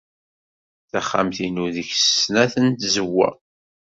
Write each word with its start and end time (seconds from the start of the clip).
Taxxamt-inu 0.91 1.65
deg-s 1.75 2.01
snat 2.13 2.55
n 2.63 2.67
tzewwa. 2.71 3.29